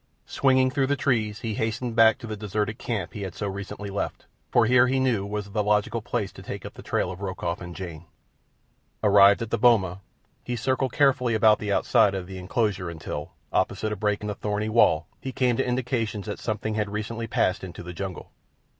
Swinging 0.25 0.71
through 0.71 0.87
the 0.87 0.95
trees, 0.95 1.41
he 1.41 1.53
hastened 1.53 1.95
back 1.95 2.17
to 2.17 2.25
the 2.25 2.35
deserted 2.35 2.79
camp 2.79 3.13
he 3.13 3.21
had 3.21 3.35
so 3.35 3.45
recently 3.47 3.91
left, 3.91 4.25
for 4.49 4.65
here, 4.65 4.87
he 4.87 4.99
knew, 4.99 5.23
was 5.27 5.45
the 5.51 5.63
logical 5.63 6.01
place 6.01 6.31
to 6.31 6.41
take 6.41 6.65
up 6.65 6.73
the 6.73 6.81
trail 6.81 7.11
of 7.11 7.21
Rokoff 7.21 7.61
and 7.61 7.75
Jane. 7.75 8.05
Arrived 9.03 9.43
at 9.43 9.51
the 9.51 9.59
boma, 9.59 10.01
he 10.43 10.55
circled 10.55 10.91
carefully 10.91 11.35
about 11.35 11.59
the 11.59 11.71
outside 11.71 12.15
of 12.15 12.25
the 12.25 12.39
enclosure 12.39 12.89
until, 12.89 13.33
opposite 13.53 13.91
a 13.91 13.95
break 13.95 14.21
in 14.21 14.27
the 14.27 14.33
thorny 14.33 14.69
wall, 14.69 15.05
he 15.19 15.31
came 15.31 15.55
to 15.57 15.67
indications 15.67 16.25
that 16.25 16.39
something 16.39 16.73
had 16.73 16.89
recently 16.89 17.27
passed 17.27 17.63
into 17.63 17.83
the 17.83 17.93
jungle. 17.93 18.31